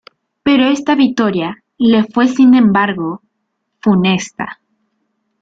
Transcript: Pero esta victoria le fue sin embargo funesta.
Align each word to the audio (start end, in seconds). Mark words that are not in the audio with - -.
Pero 0.41 0.65
esta 0.65 0.95
victoria 0.95 1.63
le 1.77 2.03
fue 2.05 2.27
sin 2.27 2.55
embargo 2.55 3.21
funesta. 3.83 4.59